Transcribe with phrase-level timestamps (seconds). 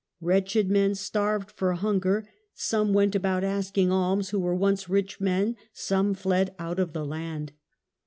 [0.19, 5.55] Wretched men starved for hunger; some went about asking alms who were once rich men;
[5.73, 7.51] some fled out of the land.